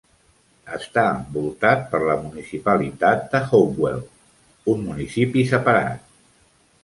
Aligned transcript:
Està 0.77 1.01
envoltat 1.15 1.83
per 1.91 1.99
la 2.05 2.15
municipalitat 2.21 3.27
de 3.35 3.41
Hopewell, 3.57 4.01
un 4.73 4.83
municipi 4.89 5.47
separat. 5.55 6.17